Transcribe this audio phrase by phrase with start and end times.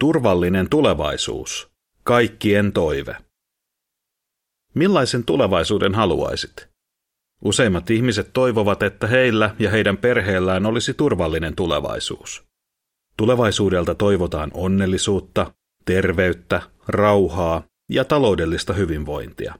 [0.00, 1.68] Turvallinen tulevaisuus.
[2.02, 3.16] Kaikkien toive.
[4.74, 6.68] Millaisen tulevaisuuden haluaisit?
[7.44, 12.44] Useimmat ihmiset toivovat, että heillä ja heidän perheellään olisi turvallinen tulevaisuus.
[13.16, 15.52] Tulevaisuudelta toivotaan onnellisuutta,
[15.84, 19.54] terveyttä, rauhaa ja taloudellista hyvinvointia.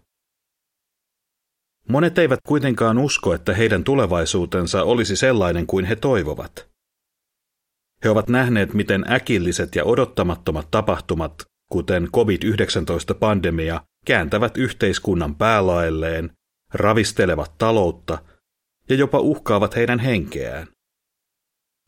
[1.88, 6.67] Monet eivät kuitenkaan usko, että heidän tulevaisuutensa olisi sellainen kuin he toivovat.
[8.04, 11.34] He ovat nähneet, miten äkilliset ja odottamattomat tapahtumat,
[11.72, 16.30] kuten COVID-19-pandemia, kääntävät yhteiskunnan päälaelleen,
[16.74, 18.18] ravistelevat taloutta
[18.88, 20.66] ja jopa uhkaavat heidän henkeään.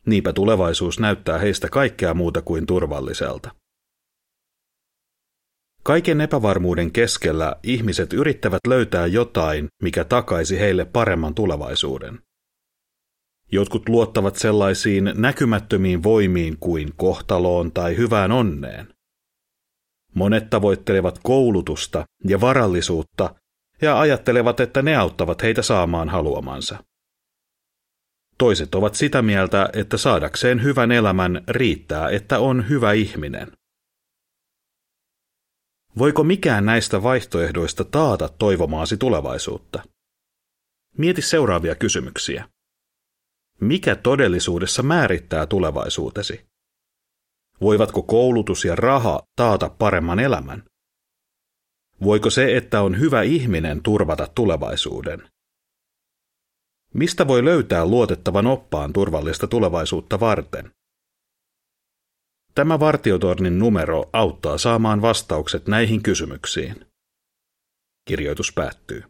[0.06, 3.51] Niinpä tulevaisuus näyttää heistä kaikkea muuta kuin turvalliselta.
[5.82, 12.18] Kaiken epävarmuuden keskellä ihmiset yrittävät löytää jotain, mikä takaisi heille paremman tulevaisuuden.
[13.52, 18.95] Jotkut luottavat sellaisiin näkymättömiin voimiin kuin kohtaloon tai hyvään onneen.
[20.14, 23.34] Monet tavoittelevat koulutusta ja varallisuutta
[23.82, 26.84] ja ajattelevat, että ne auttavat heitä saamaan haluamansa.
[28.38, 33.52] Toiset ovat sitä mieltä, että saadakseen hyvän elämän riittää, että on hyvä ihminen.
[35.98, 39.82] Voiko mikään näistä vaihtoehdoista taata toivomaasi tulevaisuutta?
[40.98, 42.48] Mieti seuraavia kysymyksiä.
[43.60, 46.46] Mikä todellisuudessa määrittää tulevaisuutesi?
[47.60, 50.64] Voivatko koulutus ja raha taata paremman elämän?
[52.02, 55.28] Voiko se, että on hyvä ihminen, turvata tulevaisuuden?
[56.94, 60.70] Mistä voi löytää luotettavan oppaan turvallista tulevaisuutta varten?
[62.54, 66.86] Tämä vartiotornin numero auttaa saamaan vastaukset näihin kysymyksiin.
[68.08, 69.03] Kirjoitus päättyy.